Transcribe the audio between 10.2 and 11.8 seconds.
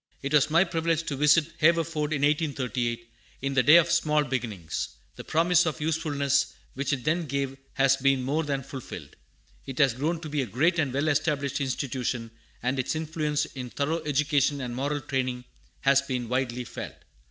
to be a great and well established